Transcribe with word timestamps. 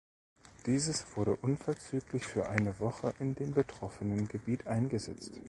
Dieses 0.65 1.05
wurde 1.15 1.35
unverzüglich 1.35 2.25
für 2.25 2.49
eine 2.49 2.79
Woche 2.79 3.13
in 3.19 3.35
dem 3.35 3.53
betroffenen 3.53 4.27
Gebiet 4.27 4.65
eingesetzt. 4.65 5.39